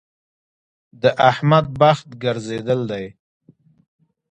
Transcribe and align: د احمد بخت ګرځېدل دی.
د 1.01 1.03
احمد 1.31 1.65
بخت 1.81 2.07
ګرځېدل 2.23 2.81
دی. 2.91 3.05